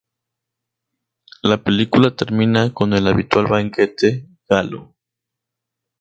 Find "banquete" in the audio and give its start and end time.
3.45-4.25